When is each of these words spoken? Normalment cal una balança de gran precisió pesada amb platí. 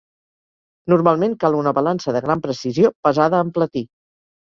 Normalment 0.93 1.37
cal 1.45 1.59
una 1.59 1.75
balança 1.81 2.17
de 2.19 2.25
gran 2.29 2.45
precisió 2.49 2.95
pesada 3.11 3.47
amb 3.47 3.59
platí. 3.63 3.89